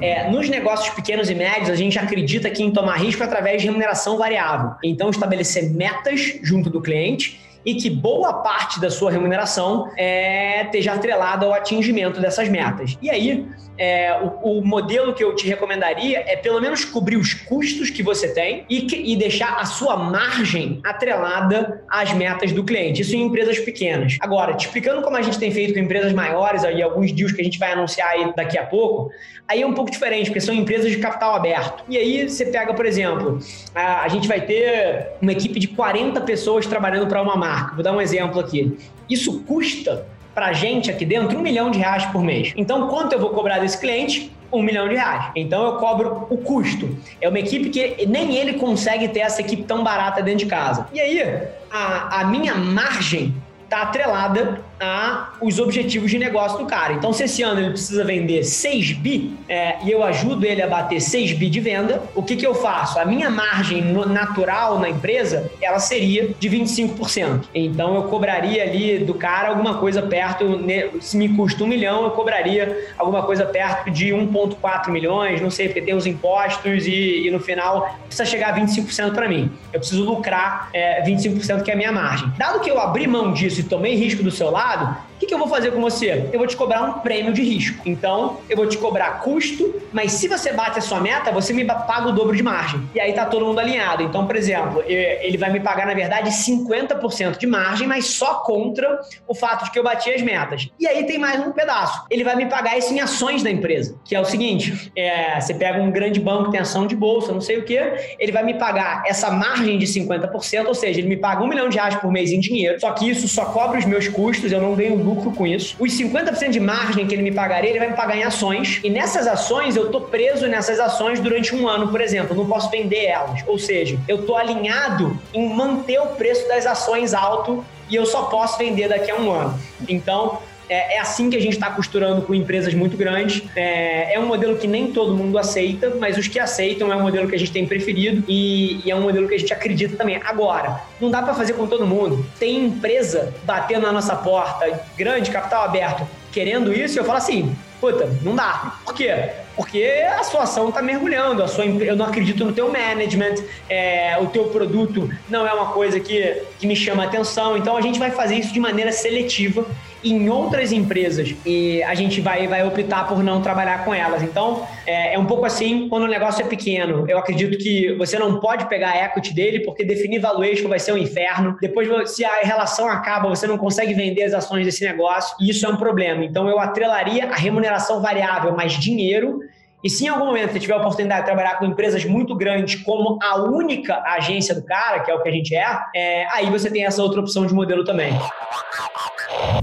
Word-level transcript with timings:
É, 0.00 0.30
nos 0.30 0.48
negócios 0.48 0.94
pequenos 0.94 1.30
e 1.30 1.34
médios, 1.34 1.70
a 1.70 1.74
gente 1.74 1.98
acredita 1.98 2.50
que 2.50 2.62
em 2.62 2.70
tomar 2.70 2.96
risco 2.96 3.22
através 3.22 3.62
de 3.62 3.68
remuneração 3.68 4.18
variável. 4.18 4.74
Então, 4.82 5.10
estabelecer 5.10 5.70
metas 5.70 6.38
junto 6.42 6.68
do 6.70 6.80
cliente 6.80 7.40
e 7.64 7.74
que 7.74 7.88
boa 7.88 8.32
parte 8.34 8.80
da 8.80 8.90
sua 8.90 9.10
remuneração 9.10 9.90
é, 9.96 10.64
esteja 10.64 10.92
atrelada 10.92 11.46
ao 11.46 11.54
atingimento 11.54 12.20
dessas 12.20 12.48
metas. 12.48 12.98
E 13.00 13.10
aí, 13.10 13.46
é, 13.76 14.16
o, 14.22 14.58
o, 14.58 14.64
modelo 14.64 15.14
que 15.14 15.24
eu 15.24 15.34
te 15.34 15.46
recomendaria 15.48 16.22
é 16.26 16.36
pelo 16.36 16.60
menos 16.60 16.84
cobrir 16.84 17.16
os 17.16 17.34
custos 17.34 17.90
que 17.90 18.02
você 18.02 18.32
tem 18.32 18.64
e, 18.68 18.82
que, 18.82 18.96
e 18.96 19.16
deixar 19.16 19.56
a 19.58 19.64
sua 19.64 19.96
margem 19.96 20.80
atrelada 20.84 21.82
às 21.88 22.12
metas 22.12 22.52
do 22.52 22.62
cliente. 22.62 23.02
Isso 23.02 23.16
em 23.16 23.22
empresas 23.22 23.58
pequenas. 23.58 24.16
Agora, 24.20 24.54
te 24.54 24.66
explicando 24.66 25.02
como 25.02 25.16
a 25.16 25.22
gente 25.22 25.38
tem 25.38 25.50
feito 25.50 25.74
com 25.74 25.80
empresas 25.80 26.12
maiores, 26.12 26.64
aí 26.64 26.82
alguns 26.82 27.10
deals 27.12 27.32
que 27.32 27.40
a 27.40 27.44
gente 27.44 27.58
vai 27.58 27.72
anunciar 27.72 28.10
aí 28.10 28.32
daqui 28.36 28.56
a 28.56 28.64
pouco, 28.64 29.10
aí 29.48 29.62
é 29.62 29.66
um 29.66 29.74
pouco 29.74 29.90
diferente, 29.90 30.26
porque 30.26 30.40
são 30.40 30.54
empresas 30.54 30.90
de 30.90 30.98
capital 30.98 31.34
aberto. 31.34 31.84
E 31.88 31.96
aí 31.96 32.28
você 32.28 32.46
pega, 32.46 32.72
por 32.74 32.86
exemplo, 32.86 33.38
a, 33.74 34.02
a 34.02 34.08
gente 34.08 34.28
vai 34.28 34.40
ter 34.40 35.08
uma 35.20 35.32
equipe 35.32 35.58
de 35.58 35.68
40 35.68 36.20
pessoas 36.20 36.66
trabalhando 36.66 37.08
para 37.08 37.20
uma 37.20 37.36
marca. 37.36 37.53
Vou 37.74 37.82
dar 37.82 37.92
um 37.92 38.00
exemplo 38.00 38.40
aqui. 38.40 38.76
Isso 39.08 39.40
custa 39.40 40.06
para 40.34 40.46
a 40.46 40.52
gente 40.52 40.90
aqui 40.90 41.04
dentro 41.04 41.38
um 41.38 41.42
milhão 41.42 41.70
de 41.70 41.78
reais 41.78 42.04
por 42.06 42.22
mês. 42.22 42.52
Então, 42.56 42.88
quanto 42.88 43.12
eu 43.12 43.20
vou 43.20 43.30
cobrar 43.30 43.60
desse 43.60 43.78
cliente? 43.78 44.32
Um 44.52 44.62
milhão 44.62 44.88
de 44.88 44.94
reais. 44.94 45.26
Então, 45.36 45.64
eu 45.64 45.72
cobro 45.76 46.26
o 46.28 46.36
custo. 46.38 46.96
É 47.20 47.28
uma 47.28 47.38
equipe 47.38 47.70
que 47.70 48.06
nem 48.06 48.36
ele 48.36 48.54
consegue 48.54 49.08
ter 49.08 49.20
essa 49.20 49.40
equipe 49.40 49.62
tão 49.62 49.84
barata 49.84 50.22
dentro 50.22 50.40
de 50.40 50.46
casa. 50.46 50.86
E 50.92 51.00
aí, 51.00 51.22
a, 51.70 52.20
a 52.20 52.24
minha 52.24 52.54
margem 52.54 53.34
está 53.64 53.82
atrelada 53.82 54.60
a 54.80 55.34
os 55.40 55.58
objetivos 55.58 56.10
de 56.10 56.18
negócio 56.18 56.58
do 56.58 56.66
cara. 56.66 56.92
Então, 56.92 57.12
se 57.12 57.24
esse 57.24 57.42
ano 57.42 57.60
ele 57.60 57.70
precisa 57.70 58.04
vender 58.04 58.44
6 58.44 58.92
bi 58.92 59.36
é, 59.48 59.76
e 59.84 59.90
eu 59.90 60.02
ajudo 60.02 60.44
ele 60.44 60.62
a 60.62 60.66
bater 60.66 61.00
6 61.00 61.32
bi 61.32 61.48
de 61.48 61.60
venda, 61.60 62.02
o 62.14 62.22
que, 62.22 62.36
que 62.36 62.46
eu 62.46 62.54
faço? 62.54 62.98
A 62.98 63.04
minha 63.04 63.30
margem 63.30 63.82
natural 63.82 64.78
na 64.78 64.88
empresa, 64.88 65.50
ela 65.60 65.78
seria 65.78 66.34
de 66.38 66.50
25%. 66.50 67.44
Então, 67.54 67.94
eu 67.94 68.02
cobraria 68.04 68.62
ali 68.62 68.98
do 68.98 69.14
cara 69.14 69.48
alguma 69.48 69.78
coisa 69.78 70.02
perto, 70.02 70.60
se 71.00 71.16
me 71.16 71.28
custa 71.30 71.64
um 71.64 71.66
milhão, 71.66 72.04
eu 72.04 72.10
cobraria 72.10 72.88
alguma 72.98 73.22
coisa 73.22 73.44
perto 73.44 73.90
de 73.90 74.08
1,4 74.08 74.90
milhões, 74.90 75.40
não 75.40 75.50
sei, 75.50 75.68
porque 75.68 75.82
tem 75.82 75.94
os 75.94 76.06
impostos 76.06 76.86
e, 76.86 77.26
e 77.26 77.30
no 77.30 77.40
final 77.40 77.98
precisa 78.06 78.24
chegar 78.24 78.54
a 78.54 78.56
25% 78.56 79.12
para 79.12 79.28
mim. 79.28 79.50
Eu 79.72 79.80
preciso 79.80 80.04
lucrar 80.04 80.70
é, 80.72 81.02
25% 81.04 81.62
que 81.62 81.70
é 81.70 81.74
a 81.74 81.76
minha 81.76 81.92
margem. 81.92 82.30
Dado 82.36 82.60
que 82.60 82.70
eu 82.70 82.80
abri 82.80 83.06
mão 83.06 83.32
disso 83.32 83.60
e 83.60 83.62
tomei 83.62 83.94
risco 83.94 84.22
do 84.22 84.30
seu 84.30 84.50
lado, 84.50 84.63
lado, 84.64 84.96
o 85.14 85.18
que, 85.18 85.26
que 85.26 85.34
eu 85.34 85.38
vou 85.38 85.48
fazer 85.48 85.70
com 85.70 85.80
você? 85.80 86.28
Eu 86.32 86.38
vou 86.38 86.46
te 86.46 86.56
cobrar 86.56 86.82
um 86.82 86.92
prêmio 86.94 87.32
de 87.32 87.42
risco. 87.42 87.80
Então, 87.86 88.40
eu 88.48 88.56
vou 88.56 88.66
te 88.66 88.76
cobrar 88.76 89.20
custo, 89.20 89.80
mas 89.92 90.12
se 90.12 90.28
você 90.28 90.52
bate 90.52 90.78
a 90.78 90.82
sua 90.82 91.00
meta, 91.00 91.30
você 91.30 91.52
me 91.52 91.64
paga 91.64 92.08
o 92.08 92.12
dobro 92.12 92.36
de 92.36 92.42
margem. 92.42 92.82
E 92.94 93.00
aí 93.00 93.12
tá 93.12 93.26
todo 93.26 93.44
mundo 93.44 93.58
alinhado. 93.58 94.02
Então, 94.02 94.26
por 94.26 94.36
exemplo, 94.36 94.82
ele 94.86 95.36
vai 95.38 95.50
me 95.50 95.60
pagar, 95.60 95.86
na 95.86 95.94
verdade, 95.94 96.30
50% 96.30 97.38
de 97.38 97.46
margem, 97.46 97.86
mas 97.86 98.06
só 98.06 98.34
contra 98.40 99.00
o 99.26 99.34
fato 99.34 99.64
de 99.64 99.70
que 99.70 99.78
eu 99.78 99.84
bati 99.84 100.10
as 100.10 100.20
metas. 100.20 100.68
E 100.78 100.86
aí 100.86 101.04
tem 101.04 101.18
mais 101.18 101.40
um 101.46 101.52
pedaço. 101.52 102.04
Ele 102.10 102.24
vai 102.24 102.34
me 102.36 102.46
pagar 102.46 102.76
isso 102.76 102.92
em 102.92 103.00
ações 103.00 103.42
da 103.42 103.50
empresa, 103.50 103.96
que 104.04 104.14
é 104.14 104.20
o 104.20 104.24
seguinte: 104.24 104.90
é, 104.96 105.40
você 105.40 105.54
pega 105.54 105.80
um 105.80 105.90
grande 105.90 106.20
banco, 106.20 106.50
tem 106.50 106.60
ação 106.60 106.86
de 106.86 106.96
bolsa, 106.96 107.32
não 107.32 107.40
sei 107.40 107.58
o 107.58 107.64
que, 107.64 107.78
ele 108.18 108.32
vai 108.32 108.42
me 108.42 108.54
pagar 108.54 109.02
essa 109.06 109.30
margem 109.30 109.78
de 109.78 109.86
50%, 109.86 110.66
ou 110.66 110.74
seja, 110.74 111.00
ele 111.00 111.08
me 111.08 111.16
paga 111.16 111.42
um 111.42 111.46
milhão 111.46 111.68
de 111.68 111.76
reais 111.76 111.94
por 111.96 112.10
mês 112.10 112.32
em 112.32 112.40
dinheiro, 112.40 112.80
só 112.80 112.90
que 112.92 113.08
isso 113.08 113.28
só 113.28 113.46
cobre 113.46 113.78
os 113.78 113.84
meus 113.84 114.08
custos, 114.08 114.50
eu 114.50 114.60
não 114.60 114.74
ganho 114.74 114.96
lucro 115.04 115.30
com 115.32 115.46
isso. 115.46 115.76
Os 115.78 115.92
50% 115.92 116.50
de 116.50 116.60
margem 116.60 117.06
que 117.06 117.14
ele 117.14 117.22
me 117.22 117.32
pagaria, 117.32 117.70
ele 117.70 117.78
vai 117.78 117.88
me 117.88 117.94
pagar 117.94 118.16
em 118.16 118.24
ações. 118.24 118.80
E 118.82 118.90
nessas 118.90 119.26
ações, 119.26 119.76
eu 119.76 119.90
tô 119.90 120.00
preso 120.00 120.46
nessas 120.46 120.80
ações 120.80 121.20
durante 121.20 121.54
um 121.54 121.68
ano, 121.68 121.88
por 121.88 122.00
exemplo. 122.00 122.34
não 122.36 122.46
posso 122.46 122.70
vender 122.70 123.04
elas. 123.04 123.42
Ou 123.46 123.58
seja, 123.58 123.98
eu 124.08 124.24
tô 124.24 124.36
alinhado 124.36 125.18
em 125.32 125.48
manter 125.54 126.00
o 126.00 126.06
preço 126.08 126.48
das 126.48 126.66
ações 126.66 127.14
alto 127.14 127.64
e 127.88 127.96
eu 127.96 128.06
só 128.06 128.24
posso 128.24 128.58
vender 128.58 128.88
daqui 128.88 129.10
a 129.10 129.16
um 129.16 129.30
ano. 129.30 129.58
Então, 129.88 130.38
é, 130.68 130.96
é, 130.96 131.00
assim 131.00 131.30
que 131.30 131.36
a 131.36 131.40
gente 131.40 131.54
está 131.54 131.70
costurando 131.70 132.22
com 132.22 132.34
empresas 132.34 132.74
muito 132.74 132.96
grandes. 132.96 133.42
É, 133.54 134.14
é, 134.14 134.20
um 134.20 134.26
modelo 134.26 134.56
que 134.56 134.66
nem 134.66 134.92
todo 134.92 135.14
mundo 135.14 135.38
aceita, 135.38 135.94
mas 135.98 136.16
os 136.16 136.28
que 136.28 136.38
aceitam 136.38 136.92
é 136.92 136.96
um 136.96 137.02
modelo 137.02 137.28
que 137.28 137.34
a 137.34 137.38
gente 137.38 137.52
tem 137.52 137.66
preferido 137.66 138.24
e, 138.28 138.80
e 138.84 138.90
é 138.90 138.96
um 138.96 139.02
modelo 139.02 139.28
que 139.28 139.34
a 139.34 139.38
gente 139.38 139.52
acredita 139.52 139.96
também. 139.96 140.20
Agora, 140.24 140.80
não 141.00 141.10
dá 141.10 141.22
para 141.22 141.34
fazer 141.34 141.54
com 141.54 141.66
todo 141.66 141.86
mundo. 141.86 142.24
Tem 142.38 142.64
empresa 142.66 143.34
batendo 143.44 143.82
na 143.82 143.92
nossa 143.92 144.16
porta, 144.16 144.80
grande, 144.96 145.30
capital 145.30 145.64
aberto, 145.64 146.06
querendo 146.32 146.72
isso, 146.72 146.96
e 146.96 146.98
eu 146.98 147.04
falo 147.04 147.18
assim: 147.18 147.54
puta, 147.80 148.08
não 148.22 148.34
dá. 148.34 148.76
Por 148.84 148.94
quê? 148.94 149.30
Porque 149.56 150.04
a 150.18 150.24
sua 150.24 150.42
ação 150.42 150.68
está 150.68 150.82
mergulhando, 150.82 151.42
a 151.42 151.48
sua, 151.48 151.64
eu 151.64 151.96
não 151.96 152.06
acredito 152.06 152.44
no 152.44 152.52
teu 152.52 152.72
management, 152.72 153.36
é, 153.68 154.18
o 154.20 154.26
teu 154.26 154.46
produto 154.46 155.08
não 155.28 155.46
é 155.46 155.52
uma 155.52 155.66
coisa 155.66 156.00
que, 156.00 156.42
que 156.58 156.66
me 156.66 156.74
chama 156.74 157.04
atenção, 157.04 157.56
então 157.56 157.76
a 157.76 157.80
gente 157.80 157.98
vai 157.98 158.10
fazer 158.10 158.34
isso 158.36 158.52
de 158.52 158.58
maneira 158.58 158.90
seletiva 158.90 159.64
em 160.02 160.28
outras 160.28 160.72
empresas 160.72 161.34
e 161.46 161.82
a 161.84 161.94
gente 161.94 162.20
vai, 162.20 162.46
vai 162.46 162.66
optar 162.66 163.06
por 163.08 163.22
não 163.22 163.40
trabalhar 163.40 163.84
com 163.84 163.94
elas. 163.94 164.22
Então, 164.22 164.66
é, 164.86 165.14
é, 165.14 165.18
um 165.18 165.26
pouco 165.26 165.44
assim 165.44 165.88
quando 165.88 166.04
o 166.04 166.08
negócio 166.08 166.44
é 166.44 166.48
pequeno. 166.48 167.08
Eu 167.08 167.18
acredito 167.18 167.56
que 167.58 167.94
você 167.94 168.18
não 168.18 168.40
pode 168.40 168.68
pegar 168.68 168.90
a 168.90 169.04
equity 169.04 169.34
dele 169.34 169.60
porque 169.60 169.84
definir 169.84 170.18
valuation 170.18 170.68
vai 170.68 170.78
ser 170.78 170.92
um 170.92 170.98
inferno. 170.98 171.56
Depois, 171.60 172.10
se 172.10 172.24
a 172.24 172.40
relação 172.42 172.88
acaba, 172.88 173.28
você 173.28 173.46
não 173.46 173.58
consegue 173.58 173.94
vender 173.94 174.22
as 174.24 174.34
ações 174.34 174.64
desse 174.64 174.84
negócio 174.84 175.36
e 175.40 175.50
isso 175.50 175.64
é 175.66 175.68
um 175.68 175.76
problema. 175.76 176.24
Então, 176.24 176.48
eu 176.48 176.58
atrelaria 176.58 177.26
a 177.30 177.36
remuneração 177.36 178.00
variável 178.00 178.54
mais 178.54 178.72
dinheiro 178.74 179.40
e 179.84 179.90
se 179.90 180.06
em 180.06 180.08
algum 180.08 180.24
momento 180.24 180.50
você 180.50 180.60
tiver 180.60 180.72
a 180.72 180.78
oportunidade 180.78 181.20
de 181.20 181.26
trabalhar 181.26 181.58
com 181.58 181.66
empresas 181.66 182.06
muito 182.06 182.34
grandes 182.34 182.82
como 182.82 183.18
a 183.22 183.42
única 183.42 184.02
agência 184.02 184.54
do 184.54 184.64
cara, 184.64 185.00
que 185.00 185.10
é 185.10 185.14
o 185.14 185.22
que 185.22 185.28
a 185.28 185.32
gente 185.32 185.54
é, 185.54 185.78
é 185.94 186.26
aí 186.32 186.48
você 186.48 186.70
tem 186.70 186.86
essa 186.86 187.02
outra 187.02 187.20
opção 187.20 187.44
de 187.44 187.52
modelo 187.52 187.84
também. 187.84 188.10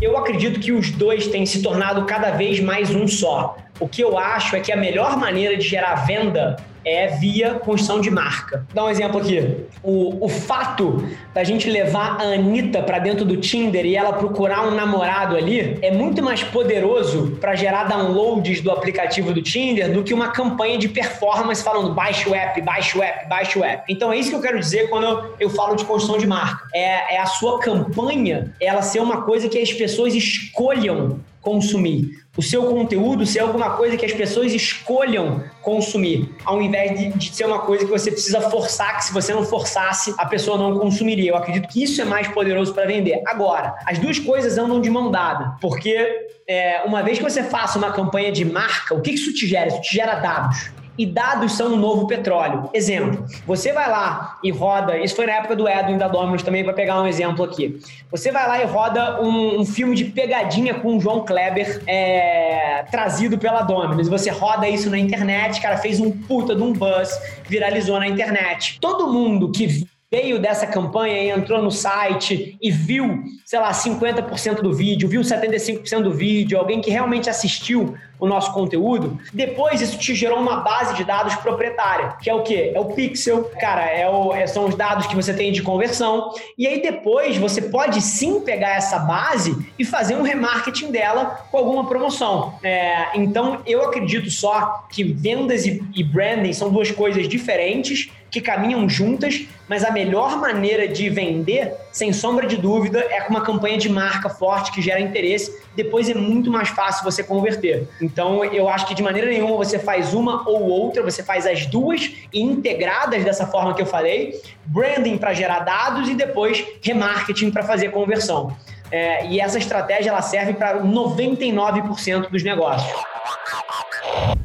Eu 0.02 0.18
acredito 0.18 0.60
que 0.60 0.72
os 0.72 0.92
dois 0.92 1.28
têm 1.28 1.46
se 1.46 1.62
tornado 1.62 2.06
cada 2.06 2.32
vez 2.32 2.60
mais 2.60 2.94
um 2.94 3.08
só. 3.08 3.58
O 3.80 3.88
que 3.88 4.02
eu 4.02 4.18
acho 4.18 4.56
é 4.56 4.60
que 4.60 4.72
a 4.72 4.78
melhor 4.78 5.18
maneira 5.18 5.58
de 5.58 5.68
gerar 5.68 5.96
venda 6.06 6.58
é 6.86 7.08
via 7.08 7.56
construção 7.56 8.02
de 8.02 8.10
marca. 8.10 8.66
Dar 8.74 8.86
um 8.86 8.90
exemplo 8.90 9.20
aqui. 9.20 9.66
O, 9.84 10.26
o 10.26 10.30
fato 10.30 11.08
da 11.34 11.44
gente 11.44 11.70
levar 11.70 12.18
a 12.20 12.34
Anitta 12.34 12.82
para 12.82 13.00
dentro 13.00 13.26
do 13.26 13.38
Tinder 13.38 13.86
e 13.86 13.96
ela 13.96 14.14
procurar 14.14 14.68
um 14.68 14.72
namorado 14.72 15.36
ali 15.36 15.78
é 15.82 15.92
muito 15.92 16.22
mais 16.22 16.44
poderoso 16.44 17.38
para 17.40 17.56
gerar 17.56 17.86
downloads 17.86 18.62
do 18.62 18.72
aplicativo 18.72 19.34
do 19.34 19.42
Tinder 19.42 19.92
do 19.92 20.04
que 20.04 20.14
uma 20.14 20.30
campanha 20.30 20.78
de 20.78 20.88
performance 20.88 21.64
falando 21.64 21.94
baixe 21.94 22.30
o 22.30 22.36
app, 22.36 22.62
baixe 22.62 22.98
o 22.98 23.04
app, 23.04 23.28
baixe 23.28 23.60
o 23.60 23.64
app. 23.64 23.84
Então 23.92 24.12
é 24.12 24.18
isso 24.18 24.30
que 24.30 24.36
eu 24.36 24.42
quero 24.42 24.60
dizer 24.60 24.90
quando 24.90 25.06
eu, 25.06 25.36
eu 25.40 25.50
falo 25.50 25.76
de 25.76 25.86
construção 25.86 26.18
de 26.18 26.28
marca. 26.28 26.66
É, 26.74 27.16
é 27.16 27.20
a 27.20 27.26
sua 27.26 27.60
campanha 27.60 28.54
ela 28.60 28.82
ser 28.82 29.00
uma 29.00 29.22
coisa 29.24 29.50
que 29.50 29.58
as 29.58 29.72
pessoas 29.72 30.14
escolham 30.14 31.20
consumir. 31.42 32.22
O 32.38 32.42
seu 32.42 32.66
conteúdo 32.66 33.26
ser 33.26 33.40
alguma 33.40 33.72
coisa 33.72 33.98
que 33.98 34.06
as 34.06 34.14
pessoas 34.14 34.54
escolham 34.54 35.44
consumir, 35.62 36.34
ao 36.46 36.62
invés 36.62 36.98
de, 36.98 37.10
de, 37.10 37.36
ser 37.36 37.46
uma 37.46 37.60
coisa 37.60 37.84
que 37.84 37.92
você 37.92 38.12
precisa 38.12 38.40
forçar, 38.42 38.98
que 38.98 39.06
se 39.06 39.14
você 39.14 39.34
não 39.34 39.44
forçasse, 39.44 40.14
a 40.18 40.26
pessoa 40.26 40.58
não 40.58 40.80
consumiria. 40.80 41.32
Eu 41.32 41.36
acredito 41.36 41.68
que 41.68 41.84
isso 41.84 42.02
é 42.02 42.06
mais 42.06 42.28
poderoso 42.28 42.74
para 42.74 42.86
vender. 42.86 43.22
Agora, 43.26 43.76
as 43.86 44.00
duas 44.00 44.18
coisas 44.18 44.58
andam 44.58 44.80
de 44.80 44.90
mão 44.90 45.12
dada, 45.12 45.58
porque 45.60 46.30
é, 46.48 46.84
uma 46.86 47.04
vez 47.04 47.18
que 47.18 47.24
você 47.24 47.44
faça 47.44 47.78
uma 47.78 47.92
campanha 47.92 48.32
de 48.32 48.46
marca, 48.46 48.94
o 48.94 49.02
que 49.02 49.12
isso 49.12 49.34
te 49.34 49.46
gera? 49.48 49.68
Isso 49.68 49.82
te 49.82 49.96
gera 49.96 50.16
dados. 50.16 50.72
E 51.02 51.06
dados 51.08 51.54
são 51.54 51.74
o 51.74 51.76
novo 51.76 52.06
petróleo. 52.06 52.70
Exemplo, 52.76 53.26
você 53.48 53.74
vai 53.74 53.90
lá 53.90 54.38
e 54.44 54.52
roda, 54.52 55.00
isso 55.00 55.16
foi 55.16 55.26
na 55.26 55.34
época 55.34 55.56
do 55.56 55.68
Edwin 55.68 55.98
da 55.98 56.08
Dominus 56.08 56.44
também, 56.44 56.64
para 56.64 56.74
pegar 56.74 57.02
um 57.02 57.08
exemplo 57.08 57.44
aqui. 57.44 57.80
Você 58.12 58.32
vai 58.32 58.48
lá 58.48 58.62
e 58.62 58.66
roda 58.66 59.20
um, 59.20 59.62
um 59.62 59.66
filme 59.66 59.96
de 59.96 60.06
pegadinha 60.06 60.76
com 60.76 60.98
o 60.98 61.00
João 61.00 61.26
Kleber 61.26 61.82
é, 61.88 62.86
trazido 62.92 63.36
pela 63.40 63.64
Dominus. 63.64 64.08
Você 64.10 64.30
roda 64.30 64.70
isso 64.70 64.92
na 64.92 65.00
internet, 65.00 65.60
cara, 65.60 65.78
fez 65.78 66.00
um 66.00 66.12
puta 66.12 66.54
de 66.54 66.62
um 66.62 66.72
buzz, 66.72 67.20
viralizou 67.50 68.00
na 68.00 68.08
internet. 68.08 68.78
Todo 68.80 69.12
mundo 69.12 69.52
que 69.52 69.88
veio 70.12 70.40
dessa 70.40 70.68
campanha 70.68 71.34
entrou 71.34 71.62
no 71.62 71.72
site 71.72 72.58
e 72.62 72.70
viu, 72.70 73.24
sei 73.46 73.60
lá, 73.60 73.72
50% 73.72 74.56
do 74.56 74.74
vídeo, 74.74 75.08
viu 75.08 75.22
75% 75.22 76.02
do 76.02 76.12
vídeo, 76.12 76.60
alguém 76.60 76.82
que 76.82 76.92
realmente 76.92 77.30
assistiu 77.30 77.96
o 78.20 78.28
nosso 78.28 78.54
conteúdo, 78.54 79.18
depois 79.34 79.82
isso 79.82 79.98
te 79.98 80.14
gerou 80.14 80.38
uma 80.38 80.58
base 80.58 80.94
de 80.96 81.04
dados 81.04 81.34
proprietária, 81.38 82.18
que 82.22 82.30
é 82.30 82.36
o 82.36 82.44
quê? 82.44 82.72
É 82.76 82.80
o 82.80 82.86
pixel, 82.86 83.46
cara, 83.60 83.84
é 83.86 84.08
o, 84.08 84.32
é, 84.32 84.46
são 84.46 84.68
os 84.68 84.76
dados 84.76 85.08
que 85.08 85.16
você 85.16 85.34
tem 85.34 85.52
de 85.52 85.64
conversão, 85.64 86.32
e 86.56 86.68
aí 86.68 86.82
depois 86.82 87.38
você 87.38 87.64
pode 87.64 88.00
sim 88.00 88.42
pegar 88.42 88.76
essa 88.76 89.00
base 89.00 89.58
e 89.80 89.84
fazer 89.84 90.16
um 90.16 90.22
remarketing 90.22 90.92
dela 90.92 91.48
com 91.50 91.58
alguma 91.58 91.88
promoção. 91.88 92.54
É, 92.62 93.18
então, 93.18 93.62
eu 93.66 93.84
acredito 93.84 94.30
só 94.30 94.86
que 94.92 95.04
vendas 95.04 95.66
e, 95.66 95.82
e 95.96 96.04
branding 96.04 96.54
são 96.54 96.70
duas 96.70 96.92
coisas 96.92 97.28
diferentes, 97.28 98.12
que 98.32 98.40
caminham 98.40 98.88
juntas, 98.88 99.46
mas 99.68 99.84
a 99.84 99.92
melhor 99.92 100.38
maneira 100.38 100.88
de 100.88 101.10
vender, 101.10 101.74
sem 101.92 102.14
sombra 102.14 102.48
de 102.48 102.56
dúvida, 102.56 103.06
é 103.10 103.20
com 103.22 103.32
uma 103.32 103.42
campanha 103.42 103.78
de 103.78 103.90
marca 103.90 104.30
forte 104.30 104.72
que 104.72 104.82
gera 104.82 105.02
interesse. 105.02 105.62
Depois 105.76 106.10
é 106.10 106.14
muito 106.14 106.50
mais 106.50 106.70
fácil 106.70 107.04
você 107.04 107.22
converter. 107.22 107.88
Então, 108.02 108.44
eu 108.46 108.70
acho 108.70 108.88
que 108.88 108.96
de 108.96 109.04
maneira 109.04 109.30
nenhuma 109.30 109.58
você 109.58 109.78
faz 109.78 110.14
uma 110.14 110.48
ou 110.50 110.64
outra, 110.64 111.04
você 111.04 111.22
faz 111.22 111.46
as 111.46 111.66
duas 111.66 112.10
integradas 112.34 113.24
dessa 113.26 113.46
forma 113.46 113.74
que 113.74 113.82
eu 113.82 113.86
falei: 113.86 114.42
branding 114.66 115.18
para 115.18 115.34
gerar 115.34 115.60
dados 115.60 116.08
e 116.08 116.16
depois 116.16 116.64
remarketing 116.82 117.52
para 117.52 117.64
fazer 117.64 117.92
conversão. 117.92 118.56
É, 118.90 119.26
e 119.28 119.40
essa 119.40 119.58
estratégia 119.58 120.10
ela 120.10 120.22
serve 120.22 120.54
para 120.54 120.82
99% 120.82 122.30
dos 122.30 122.44
negócios. 122.44 122.92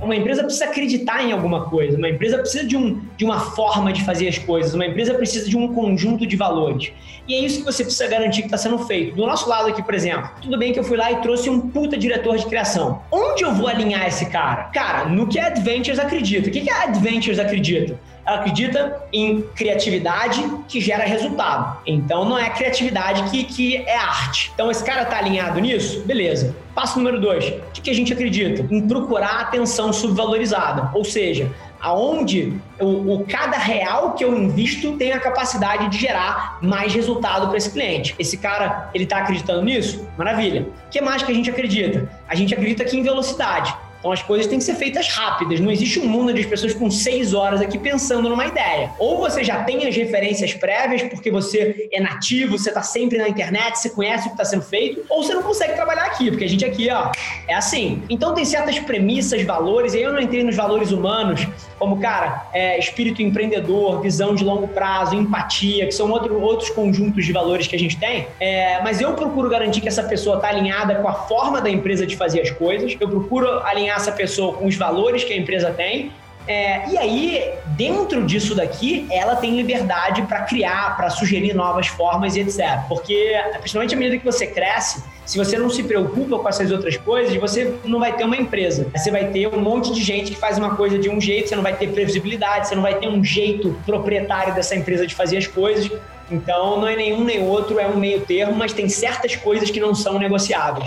Uma 0.01 0.15
empresa 0.15 0.45
precisa 0.45 0.67
acreditar 0.67 1.25
em 1.25 1.33
alguma 1.33 1.65
coisa, 1.69 1.97
uma 1.97 2.09
empresa 2.09 2.39
precisa 2.39 2.65
de, 2.65 2.77
um, 2.77 3.01
de 3.17 3.25
uma 3.25 3.41
forma 3.41 3.93
de 3.93 4.05
fazer 4.05 4.29
as 4.29 4.39
coisas, 4.39 4.75
uma 4.75 4.87
empresa 4.87 5.15
precisa 5.15 5.49
de 5.49 5.57
um 5.57 5.75
conjunto 5.75 6.27
de 6.27 6.37
valores. 6.37 6.93
E 7.27 7.35
é 7.35 7.41
isso 7.41 7.59
que 7.59 7.65
você 7.65 7.83
precisa 7.83 8.07
garantir 8.07 8.43
que 8.43 8.47
está 8.47 8.57
sendo 8.57 8.79
feito. 8.79 9.17
Do 9.17 9.27
nosso 9.27 9.49
lado 9.49 9.69
aqui, 9.69 9.83
por 9.83 9.95
exemplo, 9.95 10.31
tudo 10.41 10.57
bem 10.57 10.73
que 10.73 10.79
eu 10.79 10.85
fui 10.85 10.97
lá 10.97 11.11
e 11.11 11.17
trouxe 11.17 11.51
um 11.51 11.61
puta 11.61 11.97
diretor 11.97 12.37
de 12.37 12.47
criação. 12.47 13.03
Onde 13.11 13.43
eu 13.43 13.53
vou 13.53 13.67
alinhar 13.67 14.07
esse 14.07 14.27
cara? 14.27 14.65
Cara, 14.65 15.09
no 15.09 15.27
que 15.27 15.39
a 15.39 15.47
Adventures 15.47 15.99
acredita. 15.99 16.49
O 16.49 16.53
que 16.53 16.71
a 16.71 16.85
Adventures 16.85 17.39
acredita? 17.39 17.99
Ela 18.26 18.38
acredita 18.38 19.02
em 19.12 19.43
criatividade 19.55 20.43
que 20.69 20.81
gera 20.81 21.05
resultado. 21.05 21.78
Então 21.87 22.25
não 22.25 22.37
é 22.37 22.50
criatividade 22.50 23.31
que, 23.31 23.44
que 23.44 23.76
é 23.76 23.96
arte. 23.96 24.50
Então 24.52 24.70
esse 24.70 24.84
cara 24.84 25.05
tá 25.05 25.19
alinhado 25.19 25.61
nisso? 25.61 26.02
Beleza. 26.05 26.56
Passo 26.75 26.99
número 26.99 27.20
dois. 27.20 27.46
O 27.46 27.70
que, 27.73 27.81
que 27.81 27.90
a 27.90 27.94
gente 27.94 28.12
acredita? 28.12 28.67
Em 28.75 28.87
procurar 28.87 29.40
atenção 29.40 29.93
subvalorizada. 29.93 30.90
Ou 30.93 31.05
seja, 31.05 31.55
aonde 31.81 32.52
o, 32.81 33.14
o, 33.14 33.25
cada 33.26 33.56
real 33.56 34.12
que 34.12 34.25
eu 34.25 34.37
invisto 34.37 34.96
tem 34.96 35.12
a 35.12 35.20
capacidade 35.20 35.88
de 35.88 35.99
gerar 35.99 36.58
mais 36.61 36.93
resultado 36.93 37.46
para 37.46 37.56
esse 37.56 37.70
cliente. 37.70 38.14
Esse 38.19 38.37
cara, 38.37 38.90
ele 38.93 39.05
está 39.05 39.19
acreditando 39.19 39.62
nisso? 39.62 40.06
Maravilha. 40.19 40.67
O 40.87 40.90
que 40.90 41.00
mais 41.00 41.23
que 41.23 41.31
a 41.31 41.34
gente 41.34 41.49
acredita? 41.49 42.11
A 42.28 42.34
gente 42.34 42.52
acredita 42.52 42.82
aqui 42.82 42.99
em 42.99 43.02
velocidade. 43.02 43.75
Então 44.06 44.12
as 44.12 44.23
coisas 44.23 44.47
têm 44.47 44.58
que 44.58 44.64
ser 44.64 44.76
feitas 44.76 45.08
rápidas. 45.08 45.58
Não 45.58 45.69
existe 45.69 45.99
um 45.99 46.06
mundo 46.06 46.31
as 46.31 46.47
pessoas 46.47 46.73
ficam 46.73 46.91
seis 46.91 47.35
horas 47.35 47.61
aqui 47.61 47.76
pensando 47.76 48.29
numa 48.29 48.47
ideia. 48.47 48.91
Ou 49.00 49.19
você 49.19 49.43
já 49.43 49.64
tem 49.64 49.85
as 49.88 49.97
referências 49.97 50.55
prévias, 50.55 51.03
porque 51.03 51.29
você 51.29 51.88
é 51.91 52.00
nativo, 52.00 52.56
você 52.56 52.69
está 52.69 52.82
sempre 52.82 53.19
na 53.19 53.29
internet, 53.29 53.79
você 53.79 53.91
conhece 53.91 54.26
o 54.26 54.31
que 54.31 54.35
está 54.35 54.44
sendo 54.44 54.62
feito, 54.62 55.05
ou 55.08 55.25
você 55.25 55.35
não 55.35 55.43
consegue 55.43 55.75
trabalhar 55.75 56.05
aqui, 56.05 56.31
porque 56.31 56.44
a 56.44 56.49
gente 56.49 56.64
aqui, 56.64 56.88
ó, 56.91 57.11
é 57.49 57.55
assim. 57.55 58.03
Então 58.08 58.32
tem 58.32 58.44
certas 58.44 58.79
premissas, 58.79 59.43
valores, 59.43 59.94
e 59.94 59.97
aí 59.97 60.03
eu 60.05 60.12
não 60.12 60.20
entrei 60.20 60.44
nos 60.44 60.55
valores 60.55 60.93
humanos, 60.93 61.47
como, 61.79 61.99
cara, 61.99 62.49
é, 62.52 62.79
espírito 62.79 63.23
empreendedor, 63.23 64.00
visão 64.00 64.35
de 64.35 64.44
longo 64.44 64.69
prazo, 64.69 65.17
empatia, 65.17 65.87
que 65.87 65.93
são 65.93 66.11
outro, 66.11 66.41
outros 66.41 66.70
conjuntos 66.70 67.25
de 67.25 67.32
valores 67.32 67.67
que 67.67 67.75
a 67.75 67.79
gente 67.79 67.97
tem. 67.99 68.29
É, 68.38 68.81
mas 68.82 69.00
eu 69.00 69.14
procuro 69.14 69.49
garantir 69.49 69.81
que 69.81 69.88
essa 69.88 70.05
pessoa 70.05 70.37
está 70.37 70.49
alinhada 70.49 70.97
com 70.97 71.09
a 71.09 71.14
forma 71.14 71.61
da 71.61 71.70
empresa 71.70 72.06
de 72.06 72.17
fazer 72.17 72.41
as 72.43 72.50
coisas, 72.50 72.97
eu 73.00 73.09
procuro 73.09 73.61
alinhar 73.61 73.96
essa 73.97 74.13
pessoa 74.13 74.55
com 74.55 74.67
os 74.67 74.77
valores 74.77 75.25
que 75.25 75.33
a 75.33 75.37
empresa 75.37 75.71
tem. 75.71 76.13
É, 76.49 76.89
e 76.89 76.97
aí, 76.97 77.51
dentro 77.77 78.25
disso 78.25 78.55
daqui, 78.55 79.07
ela 79.11 79.35
tem 79.35 79.57
liberdade 79.57 80.23
para 80.23 80.43
criar, 80.43 80.97
para 80.97 81.11
sugerir 81.11 81.55
novas 81.55 81.89
formas 81.89 82.37
e 82.37 82.41
etc. 82.41 82.83
Porque, 82.89 83.35
principalmente 83.59 83.95
à 83.95 83.99
medida 83.99 84.19
que 84.19 84.25
você 84.25 84.47
cresce, 84.47 85.03
se 85.25 85.37
você 85.37 85.59
não 85.59 85.69
se 85.69 85.83
preocupa 85.83 86.39
com 86.39 86.49
essas 86.49 86.71
outras 86.71 86.97
coisas, 86.97 87.35
você 87.37 87.75
não 87.85 87.99
vai 87.99 88.17
ter 88.17 88.23
uma 88.23 88.37
empresa. 88.37 88.87
Você 88.95 89.11
vai 89.11 89.25
ter 89.27 89.49
um 89.49 89.61
monte 89.61 89.93
de 89.93 90.01
gente 90.01 90.31
que 90.31 90.39
faz 90.39 90.57
uma 90.57 90.77
coisa 90.77 90.97
de 90.97 91.11
um 91.11 91.21
jeito, 91.21 91.49
você 91.49 91.57
não 91.57 91.65
vai 91.65 91.75
ter 91.75 91.89
previsibilidade, 91.89 92.69
você 92.69 92.77
não 92.77 92.83
vai 92.83 92.95
ter 92.95 93.09
um 93.09 93.25
jeito 93.25 93.77
proprietário 93.85 94.55
dessa 94.55 94.77
empresa 94.77 95.05
de 95.05 95.17
fazer 95.17 95.39
as 95.39 95.49
coisas. 95.49 95.91
Então, 96.31 96.81
não 96.81 96.87
é 96.87 96.95
nenhum 96.95 97.25
nem 97.25 97.43
outro, 97.43 97.81
é 97.81 97.89
um 97.89 97.97
meio 97.97 98.21
termo, 98.21 98.55
mas 98.55 98.73
tem 98.73 98.89
certas 98.89 99.35
coisas 99.35 99.69
que 99.69 99.81
não 99.81 99.97
são 99.97 100.17
negociáveis. 100.17 100.87